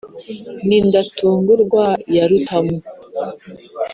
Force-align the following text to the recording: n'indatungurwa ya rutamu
n'indatungurwa 0.67 1.85
ya 2.15 2.23
rutamu 2.29 2.75